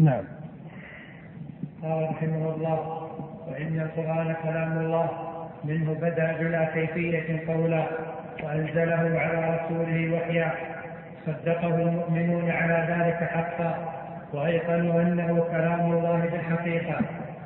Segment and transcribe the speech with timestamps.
[0.00, 0.24] نعم.
[1.82, 3.08] قال رحمه الله
[3.48, 5.08] وإن القرآن كلام الله
[5.64, 7.86] منه بدأ بلا كيفية قولا
[8.44, 10.52] وأنزله على رسوله وحيا
[11.26, 13.74] صدقه المؤمنون على ذلك حقا
[14.32, 17.00] وأيقنوا أنه كلام الله بالحقيقة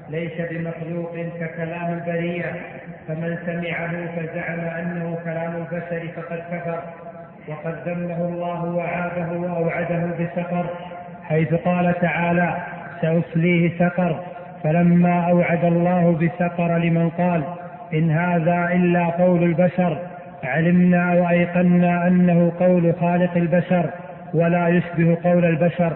[0.09, 2.53] ليس بمخلوق ككلام البرية
[3.09, 6.83] فمن سمعه فزعم أنه كلام البشر فقد كفر
[7.49, 10.94] وقد ذمه الله وعابه وأوعده بسقر.
[11.29, 12.57] حيث قال تعالى
[13.01, 14.21] سأصليه سقر
[14.65, 17.43] فلما أوعد الله بسقر لمن قال
[17.95, 19.99] إن هذا إلا قول البشر
[20.45, 23.91] علمنا وأيقنا أنه قول خالق البشر
[24.35, 25.93] ولا يشبه قول البشر.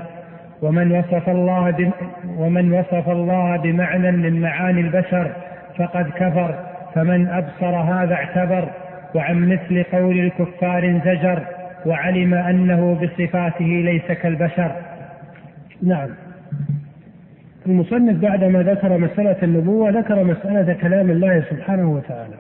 [0.63, 1.93] ومن وصف الله
[2.39, 5.31] ومن وصف الله بمعنى من معاني البشر
[5.79, 6.55] فقد كفر
[6.95, 8.69] فمن أبصر هذا اعتبر
[9.15, 11.43] وعن مثل قول الكفار زجر
[11.87, 14.73] وعلم أنه بصفاته ليس كالبشر.
[15.83, 16.09] نعم.
[17.67, 22.35] المصنف بعدما ذكر مسألة النبوة ذكر مسألة كلام الله سبحانه وتعالى.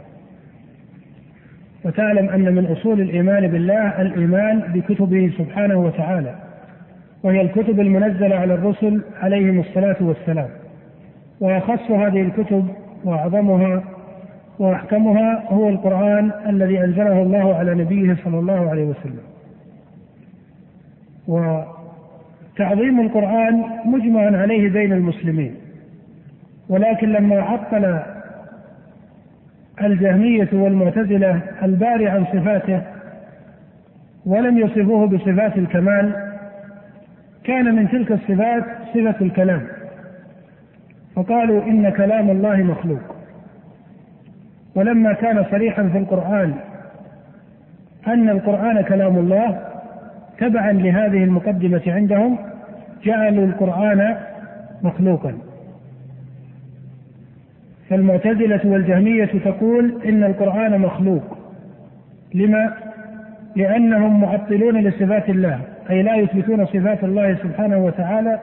[1.84, 6.34] وتعلم أن من أصول الإيمان بالله الإيمان بكتبه سبحانه وتعالى
[7.22, 10.48] وهي الكتب المنزلة على الرسل عليهم الصلاة والسلام.
[11.40, 12.68] وأخص هذه الكتب
[13.04, 13.84] وأعظمها
[14.58, 19.22] وأحكمها هو القرآن الذي أنزله الله على نبيه صلى الله عليه وسلم.
[22.58, 25.54] وتعظيم القرآن مجمع عليه بين المسلمين.
[26.68, 27.98] ولكن لما عطل
[29.84, 32.82] الجهمية والمعتزلة الباري عن صفاته
[34.26, 36.12] ولم يصفوه بصفات الكمال
[37.44, 38.64] كان من تلك الصفات
[38.94, 39.62] صفة الكلام.
[41.16, 43.16] فقالوا إن كلام الله مخلوق.
[44.74, 46.54] ولما كان صريحا في القرآن
[48.06, 49.60] أن القرآن كلام الله
[50.38, 52.47] تبعا لهذه المقدمة عندهم
[53.04, 54.16] جعلوا القرآن
[54.82, 55.34] مخلوقا.
[57.90, 61.38] فالمعتزلة والجهمية تقول إن القرآن مخلوق.
[62.34, 62.72] لما؟
[63.56, 65.60] لأنهم معطلون لصفات الله
[65.90, 68.38] أي لا يثبتون صفات الله سبحانه وتعالى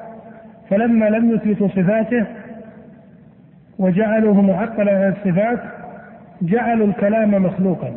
[0.69, 2.25] فلما لم يثبتوا صفاته
[3.79, 5.59] وجعلوه معطلا عن الصفات
[6.41, 7.91] جعلوا الكلام مخلوقا.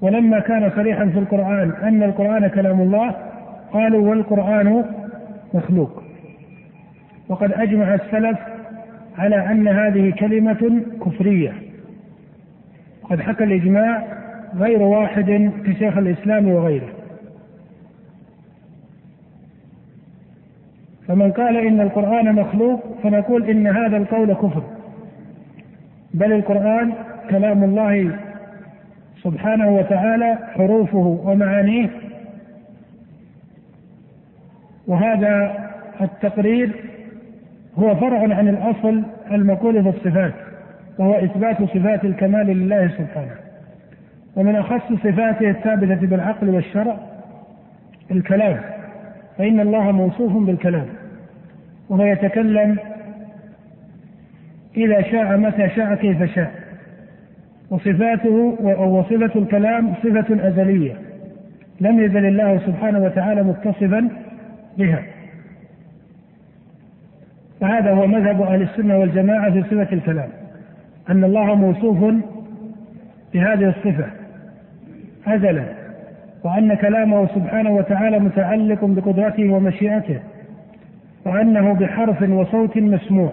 [0.00, 3.14] ولما كان صريحا في القرآن أن القرآن كلام الله
[3.72, 4.84] قالوا والقرآن
[5.54, 6.02] مخلوق.
[7.28, 8.38] وقد أجمع السلف
[9.18, 11.52] على أن هذه كلمة كفرية.
[13.02, 14.04] وقد حكى الإجماع
[14.56, 16.88] غير واحد كشيخ الإسلام وغيره.
[21.08, 24.62] فمن قال إن القرآن مخلوق فنقول إن هذا القول كفر.
[26.14, 26.92] بل القرآن
[27.30, 28.18] كلام الله
[29.22, 31.90] سبحانه وتعالى حروفه ومعانيه
[34.86, 35.64] وهذا
[36.00, 36.70] التقرير
[37.78, 39.02] هو فرع عن الأصل
[39.32, 40.32] المقول في الصفات
[40.98, 43.34] وهو إثبات صفات الكمال لله سبحانه.
[44.36, 46.96] ومن أخص صفاته الثابتة بالعقل والشرع
[48.10, 48.60] الكلام
[49.38, 50.86] فإن الله موصوف بالكلام
[51.88, 52.76] وهو يتكلم
[54.76, 56.50] إذا شاء متى شاء كيف شاء.
[57.70, 60.92] وصفاته وصفه الكلام صفة أزلية
[61.80, 64.08] لم يزل الله سبحانه وتعالى متصفا
[64.78, 65.02] بها.
[67.60, 70.28] فهذا هو مذهب أهل السنة والجماعة في صفة الكلام
[71.10, 72.14] أن الله موصوف
[73.34, 74.06] بهذه الصفة
[75.26, 75.64] أزلا
[76.44, 80.20] وأن كلامه سبحانه وتعالى متعلق بقدرته ومشيئته
[81.26, 83.32] وأنه بحرف وصوت مسموع.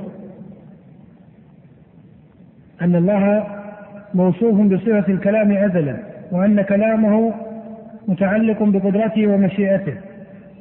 [2.81, 3.47] أن الله
[4.13, 5.97] موصوف بصفة الكلام أزلا
[6.31, 7.33] وأن كلامه
[8.07, 9.93] متعلق بقدرته ومشيئته.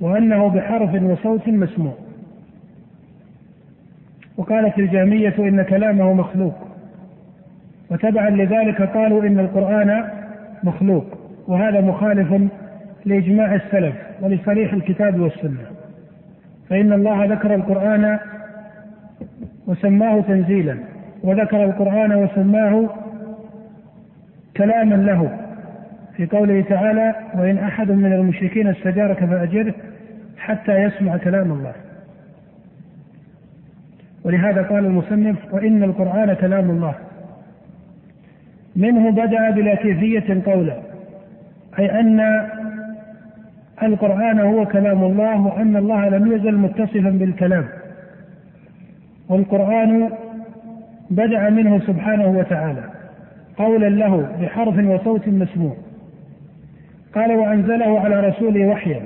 [0.00, 1.94] وأنه بحرف وصوت مسموع.
[4.37, 6.55] وقالت الجامية إن كلامه مخلوق.
[7.91, 10.11] وتبعا لذلك قالوا إن القرآن
[10.65, 11.05] مخلوق.
[11.49, 12.50] وهذا مخالف
[13.05, 15.65] لإجماع السلف ولصريح الكتاب والسنة.
[16.69, 18.19] فإن الله ذكر القرآن
[19.67, 20.76] وسماه تنزيلا.
[21.23, 22.88] وذكر القرآن وسماه
[24.56, 25.50] كلاما له.
[26.20, 29.75] في قوله تعالى وإن أحد من المشركين استجارك فأجره
[30.38, 31.72] حتى يسمع كلام الله.
[34.25, 36.94] ولهذا قال المصنف وإن القرآن كلام الله.
[38.76, 40.76] منه بدأ بلا كيفية قولا
[41.78, 42.46] أي أن
[43.82, 47.64] القرآن هو كلام الله وأن الله لم يزل متصفا بالكلام.
[49.28, 50.11] والقرآن
[51.11, 52.84] بدأ منه سبحانه وتعالى
[53.56, 55.76] قولا له بحرف وصوت مسموع.
[57.15, 59.03] قال وأنزله على رسوله وحيا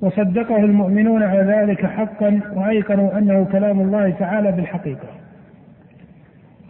[0.00, 5.08] وصدقه المؤمنون على ذلك حقا وأيقنوا أنه كلام الله تعالى بالحقيقة.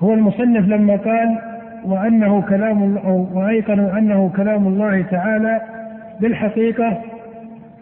[0.00, 1.38] هو المصنف لما قال
[1.84, 5.60] وأنه كلام أو وأيقنوا أنه كلام الله تعالى
[6.20, 7.02] بالحقيقة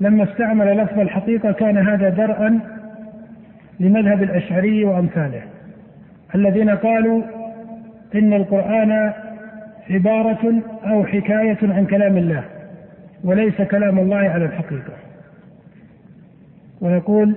[0.00, 2.60] لما استعمل لفظ الحقيقة كان هذا درءا
[3.80, 5.42] لمذهب الأشعري وأمثاله
[6.34, 7.22] الذين قالوا
[8.14, 9.12] إن القرآن
[9.90, 12.44] عبارة أو حكاية عن كلام الله
[13.24, 14.92] وليس كلام الله على الحقيقة.
[16.80, 17.34] ويقول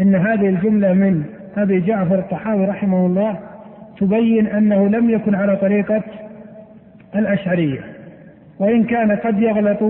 [0.00, 1.24] إن هذه الجملة من
[1.56, 3.38] أبي جعفر الطحاوي رحمه الله
[4.00, 6.02] تبين أنه لم يكن على طريقة
[7.16, 7.80] الأشعرية
[8.58, 9.82] وإن كان قد يغلط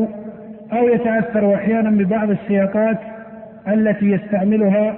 [0.72, 2.98] أو يتأثر أحيانا ببعض السياقات
[3.68, 4.94] التي يستعملها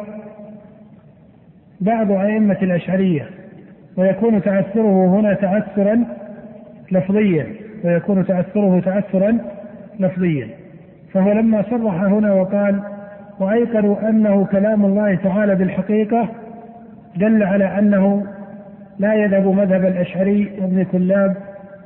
[1.81, 3.26] بعض أئمة الأشعرية
[3.97, 6.05] ويكون تأثره هنا تاثرا
[6.93, 7.47] لفظيا
[7.85, 9.39] ويكون تأثره تاثرا
[10.01, 10.49] لفظيا
[11.13, 12.81] فهو لما صرح هنا وقال
[13.41, 16.29] وأيقنوا أنه كلام الله تعالى بالحقيقة
[17.17, 18.27] دل على أنه
[18.99, 21.37] لا يذهب مذهب الأشعري وابن كلاب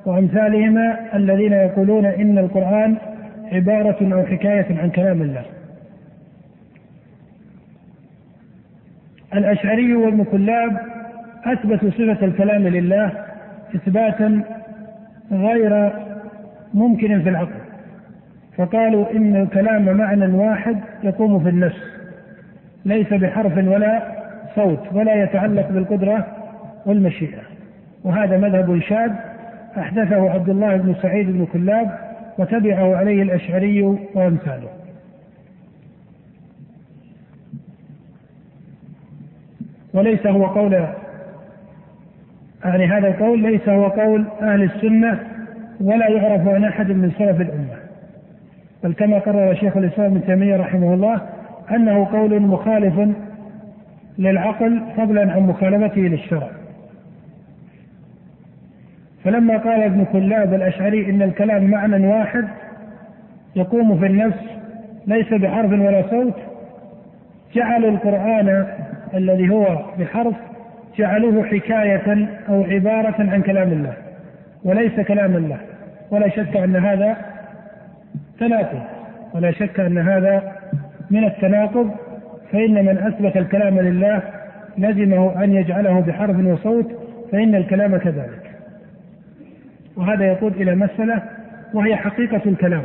[0.06, 2.96] وأمثالهما الذين يقولون إن القرآن
[3.52, 5.42] عبارة أو حكاية عن كلام الله.
[9.34, 10.76] الأشعري وابن كلاب
[11.44, 13.12] أثبتوا صفة الكلام لله
[13.74, 14.42] إثباتا
[15.32, 15.92] غير
[16.74, 17.60] ممكن في العقل.
[18.56, 21.82] فقالوا إن الكلام معنى واحد يقوم في النفس
[22.84, 24.02] ليس بحرف ولا
[24.54, 26.26] صوت ولا يتعلق بالقدرة
[26.86, 27.42] والمشيئة.
[28.04, 29.12] وهذا مذهب شاذ
[29.78, 31.98] أحدثه عبد الله بن سعيد بن كلاب
[32.38, 33.82] وتبعه عليه الأشعري
[34.14, 34.68] وأمثاله.
[39.94, 40.86] وليس هو قول
[42.64, 45.18] يعني هذا القول ليس هو قول أهل السنة
[45.80, 47.76] ولا يعرف عن أحد من سلف الأمة
[48.84, 51.20] بل كما قرر شيخ الإسلام ابن تيمية رحمه الله
[51.70, 53.08] أنه قول مخالف
[54.18, 56.48] للعقل فضلا عن مخالفته للشرع.
[59.24, 62.44] فلما قال ابن كلاب الأشعري إن الكلام معنى واحد
[63.56, 64.44] يقوم في النفس
[65.06, 66.34] ليس بحرف ولا صوت
[67.54, 68.66] جعلوا القرآن
[69.14, 70.34] الذي هو بحرف
[70.98, 73.92] جعلوه حكاية أو عبارة عن كلام الله
[74.64, 75.58] وليس كلام الله
[76.10, 77.16] ولا شك أن هذا
[78.40, 78.82] تناقض
[79.34, 80.52] ولا شك أن هذا
[81.10, 81.90] من التناقض
[82.52, 84.22] فإن من أثبت الكلام لله
[84.78, 86.86] لزمه أن يجعله بحرف وصوت
[87.32, 88.50] فإن الكلام كذلك.
[89.96, 91.22] وهذا يقود إلى مسألة
[91.74, 92.84] وهي حقيقة الكلام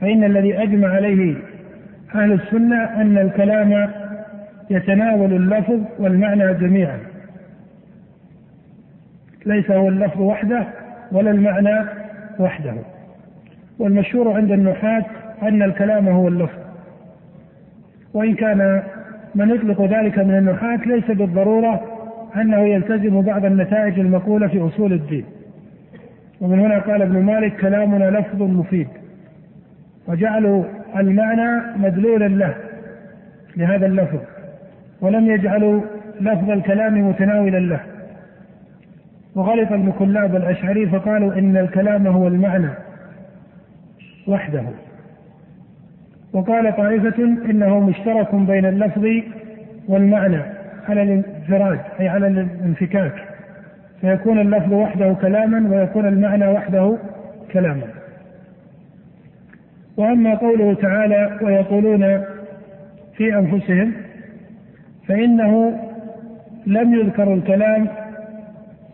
[0.00, 1.34] فإن الذي أجمع عليه
[2.14, 3.90] أهل السنة أن الكلام
[4.70, 6.98] يتناول اللفظ والمعنى جميعا.
[9.46, 10.66] ليس هو اللفظ وحده
[11.12, 11.88] ولا المعنى
[12.38, 12.74] وحده.
[13.78, 15.04] والمشهور عند النحاة
[15.42, 16.58] أن الكلام هو اللفظ.
[18.14, 18.82] وإن كان
[19.34, 21.80] من يطلق ذلك من النحاة ليس بالضرورة
[22.36, 25.24] أنه يلتزم بعض النتائج المقولة في أصول الدين.
[26.40, 28.88] ومن هنا قال ابن مالك كلامنا لفظ مفيد.
[30.08, 30.64] وجعلوا
[30.96, 32.54] المعنى مدلولا له
[33.56, 34.18] لهذا اللفظ.
[35.04, 35.80] ولم يجعلوا
[36.20, 37.80] لفظ الكلام متناولا له.
[39.34, 42.68] وغلط المكلاب الأشعري فقالوا إن الكلام هو المعنى
[44.28, 44.62] وحده.
[46.32, 49.06] وقال طائفة إنه مشترك بين اللفظ
[49.88, 50.42] والمعنى
[50.88, 53.14] على الانفراد أي على الانفكاك.
[54.00, 56.96] فيكون اللفظ وحده كلاما ويكون المعنى وحده
[57.52, 57.86] كلاما.
[59.96, 62.24] وأما قوله تعالى ويقولون
[63.16, 64.03] في أنفسهم
[65.08, 65.80] فإنه
[66.66, 67.88] لم يذكر الكلام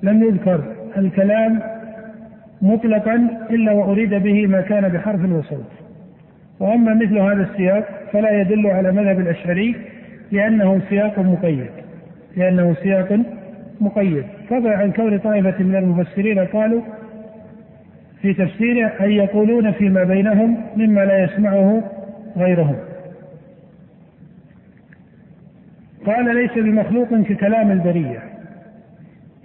[0.02, 0.60] لم يذكر
[0.98, 1.60] الكلام
[2.62, 5.70] مطلقا إلا وأريد به ما كان بحرف وصوت.
[6.60, 9.76] وأما مثل هذا السياق فلا يدل على مذهب الأشعري
[10.32, 11.70] لأنه سياق مقيد.
[12.36, 13.20] لأنه سياق
[13.80, 16.80] مقيد، فضلا عن كون طائفة من المفسرين قالوا
[18.22, 21.82] في تفسيره أن يقولون فيما بينهم مما لا يسمعه
[22.36, 22.76] غيرهم.
[26.06, 28.18] قال ليس بمخلوق ككلام البرية.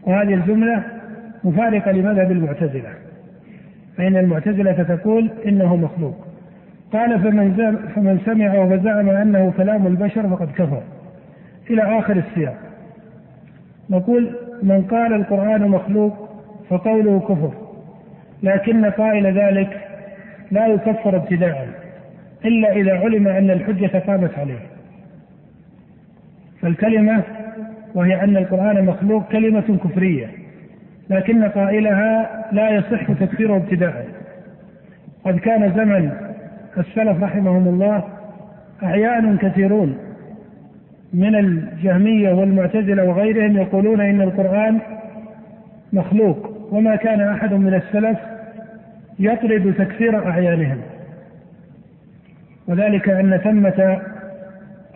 [0.04, 0.84] وهذه الجملة
[1.44, 2.90] مفارقة لمذهب المعتزلة.
[3.98, 6.28] فإن المعتزلة تقول إنه مخلوق.
[6.94, 7.54] قال فمن
[7.96, 10.82] فمن سمع وزعم أنه كلام البشر فقد كفر.
[11.70, 12.58] إلى آخر السياق.
[13.90, 16.30] نقول من قال القرآن مخلوق
[16.70, 17.52] فقوله كفر.
[18.44, 19.82] لكن قائل ذلك
[20.52, 21.68] لا يكفر ابتداء
[22.46, 24.75] إلا إذا علم أن الحجة قامت عليه.
[26.66, 27.24] فالكلمة
[27.96, 30.28] وهي أن القرآن مخلوق كلمة كفرية
[31.10, 34.08] لكن قائلها لا يصح تكفيره ابتداء.
[35.26, 36.12] قد كان زمن
[36.78, 38.04] السلف رحمهم الله
[38.84, 39.98] أعيان كثيرون
[41.14, 44.80] من الجهمية والمعتزلة وغيرهم يقولون إن القرآن
[45.94, 48.20] مخلوق وما كان أحد من السلف
[49.20, 50.78] يطرد تكفير أعيانهم.
[52.68, 54.02] وذلك أن ثمة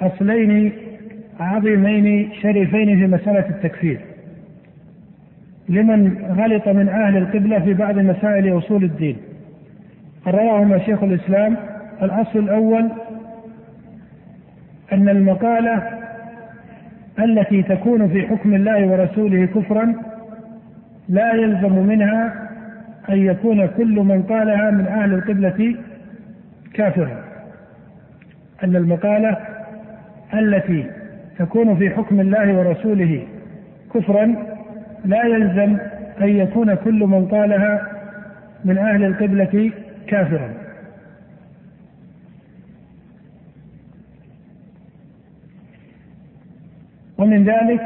[0.01, 0.71] أصلين
[1.39, 3.99] عظيمين شريفين في مسألة التكفير.
[5.69, 9.17] لمن غلط من أهل القبلة في بعض مسائل أصول الدين.
[10.25, 11.57] قررهما شيخ الإسلام.
[12.01, 12.89] الأصل الأول
[14.93, 15.99] أن المقالة
[17.19, 19.93] التي تكون في حكم الله ورسوله كفرا
[21.09, 22.49] لا يلزم منها
[23.09, 25.75] أن يكون كل من قالها من أهل القبلة
[26.73, 27.23] كافرا.
[28.63, 29.37] أن المقالة
[30.33, 30.98] التي
[31.39, 33.27] تكون في حكم الله ورسوله
[33.93, 34.35] كفرا
[35.05, 35.77] لا يلزم
[36.21, 37.87] أن يكون كل من قالها
[38.65, 39.71] من أهل القبلة
[40.07, 40.53] كافرا.
[47.17, 47.81] ومن ذلك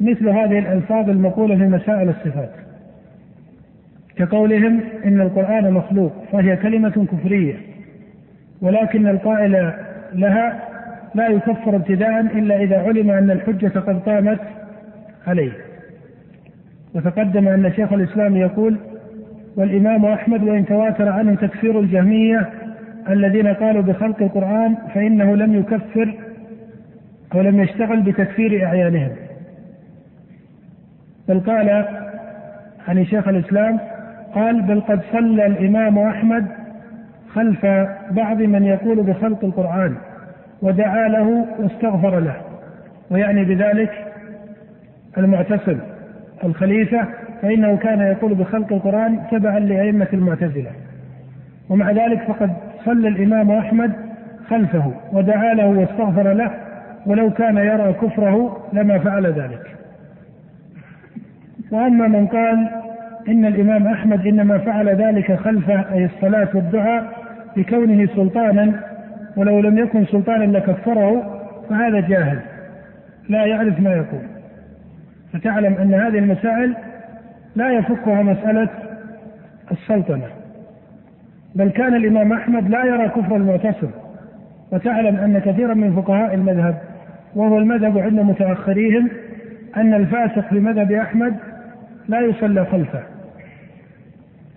[0.00, 2.50] مثل هذه الألفاظ المقولة في مسائل الصفات
[4.16, 7.54] كقولهم إن القرآن مخلوق فهي كلمة كفرية
[8.62, 9.72] ولكن القائل
[10.12, 10.73] لها
[11.14, 14.40] لا يكفر ابتداء إلا إذا علم أن الحجة قد قامت
[15.26, 15.52] عليه.
[16.94, 18.78] وتقدم أن شيخ الإسلام يقول
[19.56, 22.48] والإمام أحمد وإن تواتر عنه تكفير الجهمية
[23.08, 26.14] الذين قالوا بخلق القرآن فإنه لم يكفر
[27.34, 29.10] أو لم يشتغل بتكفير أعيانهم.
[31.28, 31.84] بل قال
[32.88, 33.78] عن شيخ الإسلام
[34.34, 36.46] قال بل قد صلى الإمام أحمد
[37.34, 37.66] خلف
[38.10, 39.94] بعض من يقول بخلق القرآن.
[40.62, 42.36] ودعا له واستغفر له.
[43.10, 43.90] ويعني بذلك
[45.18, 45.78] المعتصم
[46.44, 47.06] الخليفة
[47.42, 50.70] فإنه كان يقول بخلق القرآن تبعا لأئمة المعتزلة.
[51.68, 52.50] ومع ذلك فقد
[52.84, 53.92] صلى الإمام أحمد
[54.48, 56.50] خلفه ودعا له واستغفر له
[57.06, 59.74] ولو كان يرى كفره لما فعل ذلك.
[61.70, 62.68] وأما من قال
[63.28, 67.04] إن الإمام أحمد إنما فعل ذلك خلفه أي الصلاة والدعاء
[67.56, 68.80] لكونه سلطانا
[69.36, 72.38] ولو لم يكن سلطانا لكفره فهذا جاهل.
[73.28, 74.22] لا يعرف ما يقول.
[75.32, 76.74] فتعلم أن هذه المسائل
[77.56, 78.68] لا يفكها مسألة
[79.72, 80.26] السلطنة.
[81.54, 83.90] بل كان الإمام أحمد لا يرى كفر المعتصم.
[84.72, 86.78] وتعلم أن كثيرا من فقهاء المذهب
[87.34, 89.08] وهو المذهب عند متأخريهم
[89.76, 91.34] أن الفاسق في مذهب أحمد
[92.08, 93.02] لا يصلى خلفه.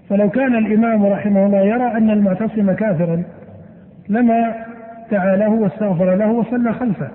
[0.09, 3.23] فلو كان الإمام رحمه الله يرى أن المعتصم كافرا
[4.09, 4.55] لما
[5.11, 7.07] دعا له واستغفر له وصلى خلفه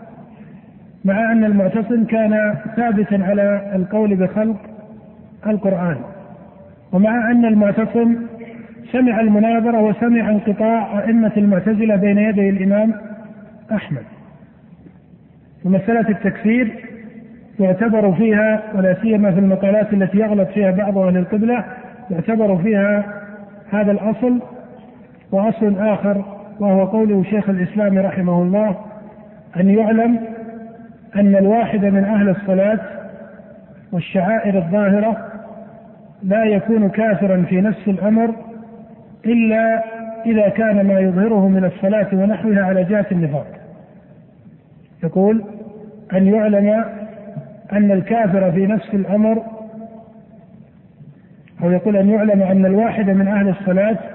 [1.05, 4.57] مع أن المعتصم كان ثابتا على القول بخلق
[5.47, 5.97] القرآن.
[6.93, 8.17] ومع أن المعتصم
[8.93, 12.95] سمع المناظرة وسمع انقطاع أئمة المعتزلة بين يدي الإمام
[13.73, 14.05] أحمد.
[15.65, 16.93] ومسألة التكفير
[17.61, 21.65] يعتبر فيها ولا سيما في المقالات التي يغلط فيها بعض أهل القبلة
[22.11, 23.05] يعتبر فيها
[23.71, 24.41] هذا الأصل
[25.33, 28.77] وأصل آخر وهو قوله شيخ الإسلام رحمه الله
[29.57, 30.21] أن يعلم
[31.17, 32.79] أن الواحد من أهل الصلاة
[33.93, 35.29] والشعائر الظاهرة
[36.23, 38.35] لا يكون كافرا في نفس الأمر
[39.25, 39.85] إلا
[40.27, 43.47] إذا كان ما يظهره من الصلاة ونحوها على جهة النفاق.
[45.05, 45.45] يقول
[46.13, 46.85] أن يعلم
[47.73, 49.43] أن الكافر في نفس الأمر
[51.63, 54.12] أو يقول أن يعلم أن الواحد من أهل الصلاة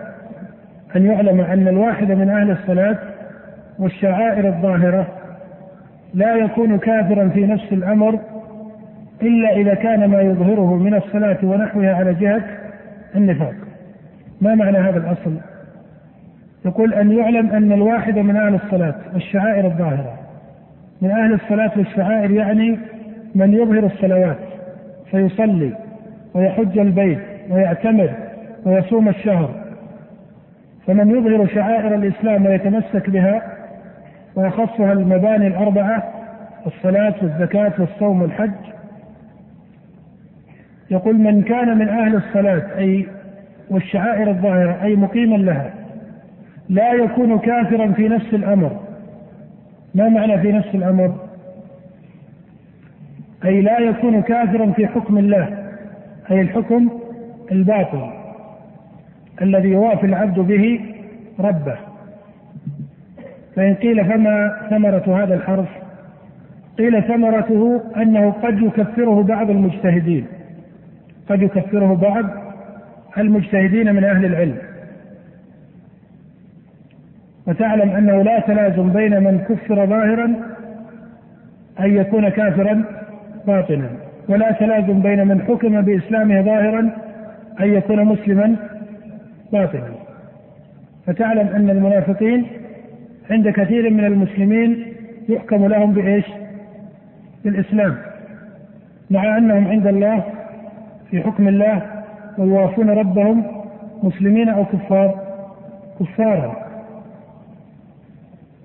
[0.97, 2.97] أن يعلم أن الواحد من أهل الصلاة
[3.79, 5.07] والشعائر الظاهرة
[6.13, 8.19] لا يكون كافرا في نفس الأمر
[9.21, 12.41] إلا إذا كان ما يظهره من الصلاة ونحوها على جهة
[13.15, 13.53] النفاق.
[14.41, 15.37] ما معنى هذا الأصل؟
[16.65, 20.13] يقول أن يعلم أن الواحد من أهل الصلاة والشعائر الظاهرة.
[21.01, 22.79] من أهل الصلاة والشعائر يعني
[23.35, 24.37] من يظهر الصلوات
[25.11, 25.73] فيصلي
[26.33, 28.09] ويحج البيت ويعتمر
[28.65, 29.66] ويصوم الشهر
[30.87, 33.41] فمن يظهر شعائر الإسلام ويتمسك بها
[34.35, 36.03] ويخصها المباني الأربعة
[36.65, 38.51] الصلاة والزكاه والصوم والحج
[40.91, 43.07] يقول من كان من أهل الصلاة أي
[43.69, 45.73] والشعائر الظاهرة أي مقيما لها
[46.69, 48.79] لا يكون كافرا في نفس الأمر.
[49.95, 51.15] ما معنى في نفس الأمر؟
[53.45, 55.73] أي لا يكون كافرا في حكم الله
[56.31, 56.89] أي الحكم
[57.51, 58.16] الباطل.
[59.41, 60.79] الذي يوافي العبد به
[61.39, 61.75] ربه.
[63.55, 65.67] فإن قيل فما ثمرة هذا الحرف؟
[66.77, 70.25] قيل ثمرته أنه قد يكفره بعض المجتهدين.
[71.29, 72.25] قد يكفره بعض
[73.17, 74.57] المجتهدين من أهل العلم.
[77.47, 80.35] وتعلم أنه لا تلازم بين من كفر ظاهرا
[81.79, 82.83] أن يكون كافرا
[83.47, 83.89] باطنا.
[84.29, 86.89] ولا تلازم بين من حكم بإسلامه ظاهرا
[87.59, 88.55] أن يكون مسلما
[89.53, 90.07] باطنا
[91.05, 92.45] فتعلم أن المنافقين
[93.31, 94.93] عند كثير من المسلمين
[95.29, 96.25] يحكم لهم بإيش؟
[97.45, 97.95] بالإسلام.
[99.09, 100.23] مع أنهم عند الله
[101.11, 101.81] في حكم الله
[102.37, 103.43] ويوافون ربهم
[104.03, 105.19] مسلمين أو كفار
[105.99, 106.55] كفارا.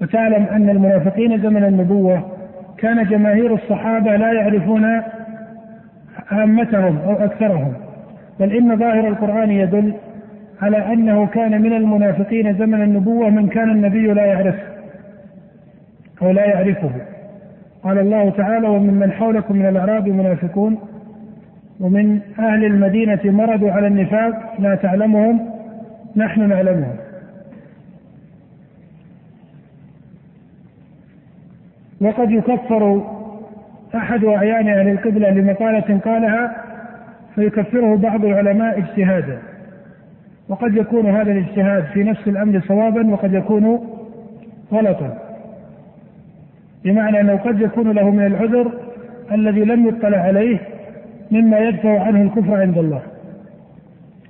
[0.03, 2.23] وتعلم أن المنافقين زمن النبوة
[2.79, 5.03] كان جماهير الصحابة لا يعرفون
[6.31, 7.73] عامتهم أو أكثرهم.
[8.41, 9.95] بل إن ظاهر القرآن يدل
[10.63, 14.63] على أنه كان من المنافقين زمن النبوة من كان النبي لا يعرفه
[16.23, 16.91] أو لا يعرفه.
[17.83, 20.79] قال الله تعالى وممن حولكم من الأعراب منافقون
[21.81, 25.51] ومن أهل المدينة مرضوا على النفاق لا تعلمهم
[26.17, 26.97] نحن نعلمهم.
[32.01, 33.03] وقد يكفر
[33.95, 36.57] أحد أعيان أهل القبلة لمقالة قالها
[37.35, 39.52] فيكفره بعض العلماء اجتهادا.
[40.53, 43.89] وقد يكون هذا الاجتهاد في نفس الأمر صوابا وقد يكون
[44.73, 45.19] غلطا.
[46.85, 48.73] بمعنى أنه قد يكون له من العذر
[49.33, 50.59] الذي لم يطلع عليه
[51.31, 53.03] مما يدفع عنه الكفر عند الله.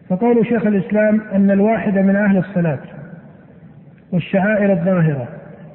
[0.09, 2.81] فقول شيخ الإسلام أن الواحد من أهل الصلاة
[4.13, 5.29] والشعائر الظاهرة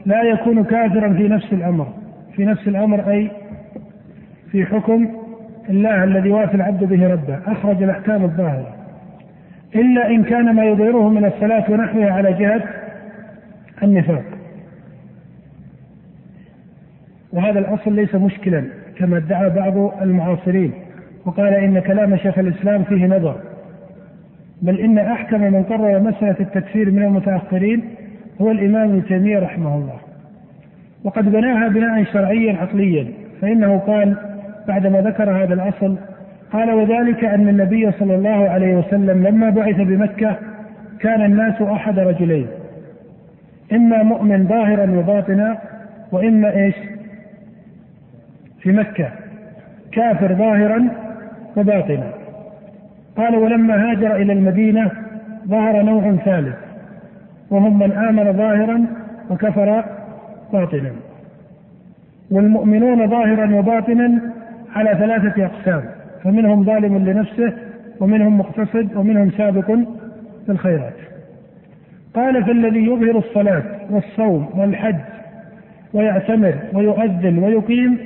[0.06, 1.88] لا يكون كافرا في نفس الأمر.
[2.36, 3.32] في نفس الأمر أي
[4.51, 5.08] في حكم
[5.70, 7.39] الله الذي وافى العبد به ربه.
[7.48, 8.76] أخرج الأحكام الظاهرة.
[9.75, 12.63] إلا إن كان ما يظهره من الصلاة ونحوها على جهة
[13.83, 14.24] النفاق.
[17.33, 18.63] وهذا الأصل ليس مشكلا
[18.97, 20.71] كما ادعى بعض المعاصرين
[21.25, 23.36] وقال إن كلام شيخ الإسلام فيه نظر.
[24.62, 27.83] بل إن أحكم من قرر مسألة التكفير من المتأخرين
[28.41, 30.00] هو الإمام ابن تيمية رحمه الله.
[31.03, 33.07] وقد بناها بناء شرعيا عقليا
[33.41, 34.17] فإنه قال
[34.67, 35.97] بعدما ذكر هذا الأصل
[36.51, 40.36] قال وذلك أن النبي صلى الله عليه وسلم لما بعث بمكة
[40.99, 42.47] كان الناس أحد رجلين.
[43.73, 45.57] إما مؤمن ظاهرا وباطنا
[46.12, 46.75] وإما إيش؟
[48.60, 49.10] في مكة.
[49.91, 50.88] كافر ظاهرا
[51.57, 52.12] وباطنا.
[53.17, 54.91] قال ولما هاجر إلى المدينة
[55.47, 56.55] ظهر نوع ثالث
[57.49, 58.86] وهم من آمن ظاهرا
[59.29, 59.83] وكفر
[60.53, 60.91] باطنا.
[62.31, 64.21] والمؤمنون ظاهرا وباطنا
[64.75, 65.96] على ثلاثة أقسام.
[66.23, 67.53] فمنهم ظالم لنفسه
[67.99, 69.65] ومنهم مقتصد ومنهم سابق
[70.45, 70.93] في الخيرات
[72.13, 74.95] قال فالذي يظهر الصلاة والصوم والحج
[75.93, 77.97] ويعتمر ويؤذن ويقيم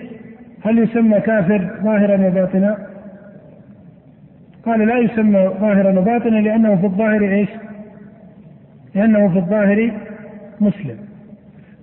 [0.65, 2.77] هل يسمى كافر ظاهرا وباطنا؟
[4.65, 7.49] قال لا يسمى ظاهرا وباطنا لأنه في الظاهر إيش؟
[8.95, 9.91] لأنه في الظاهر
[10.61, 10.97] مسلم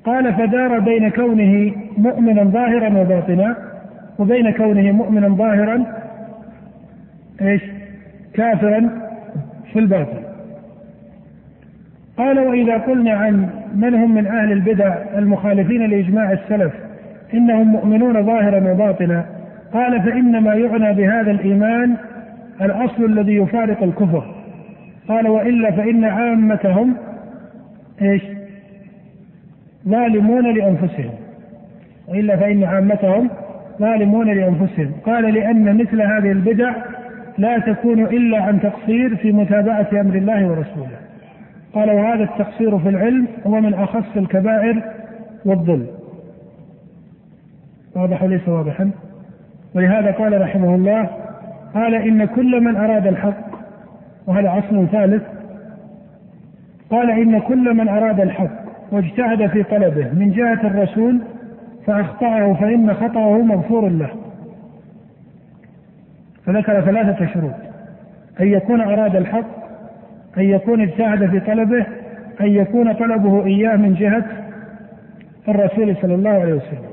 [0.04, 3.56] قال فدار بين كونه مؤمنا ظاهرا وباطنا
[4.18, 5.97] وبين كونه مؤمنا ظاهرا
[7.40, 7.62] إيش؟
[8.34, 8.90] كافرا
[9.72, 10.22] في الباطن.
[12.18, 16.72] قال وإذا قلنا عن من هم من أهل البدع المخالفين لإجماع السلف
[17.34, 19.26] إنهم مؤمنون ظاهرا وباطنا
[19.72, 21.96] قال فإنما يعنى بهذا الإيمان
[22.62, 24.34] الأصل الذي يفارق الكفر
[25.08, 26.94] قال وإلا فإن عامتهم
[28.02, 28.22] إيش؟
[29.88, 31.10] ظالمون لأنفسهم
[32.08, 33.30] وإلا فإن عامتهم
[33.80, 36.72] ظالمون لأنفسهم قال لأن مثل هذه البدع
[37.38, 40.98] لا تكون إلا عن تقصير في متابعة أمر الله ورسوله.
[41.74, 44.82] قال وهذا التقصير في العلم هو من أخص الكبائر
[45.44, 45.86] والظلم
[47.96, 48.90] واضح وليس واضحا؟
[49.74, 51.08] ولهذا قال رحمه الله
[51.74, 53.48] قال إن كل من أراد الحق
[54.26, 55.22] وهذا اصل ثالث
[56.90, 58.50] قال إن كل من أراد الحق
[58.92, 61.20] واجتهد في طلبه من جهة الرسول
[61.86, 64.10] فأخطأه فإن خطأه مغفور له.
[66.48, 67.54] فذكر ثلاثة شروط.
[68.40, 69.46] أن يكون أراد الحق
[70.38, 71.86] أن يكون اجتهد في طلبه
[72.40, 74.24] أن يكون طلبه إياه من جهة
[75.48, 76.88] الرسول صلى الله عليه وسلم.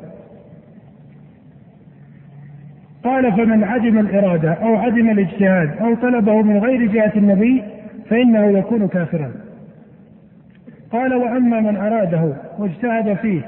[3.04, 7.64] قال فمن عدم الإرادة أو عدم الاجتهاد أو طلبه من غير جهة النبي
[8.10, 9.32] فإنه يكون كافرا.
[10.92, 13.42] قال وأما من أراده واجتهد فيه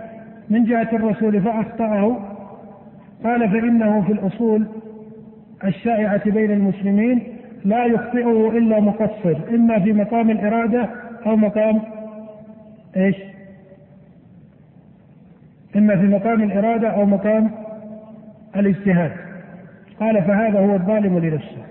[0.50, 2.17] من جهة الرسول فأخطأه
[3.24, 4.67] قال فإنه في الأصول
[5.63, 7.24] الشائعة بين المسلمين
[7.65, 10.89] لا يخطئه إلا مقصر إما في مقام الإرادة
[11.26, 11.82] أو مقام
[12.98, 13.15] إيش؟
[15.76, 17.52] إما في مقام الإرادة أو مقام
[18.56, 19.12] الاجتهاد.
[20.00, 21.63] قال فهذا هو الظالم لنفسه.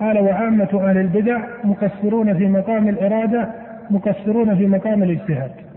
[0.00, 3.48] قال وعامة أهل البدع مقصرون في مقام الإرادة
[3.90, 5.67] مقصرون في مقام الاجتهاد.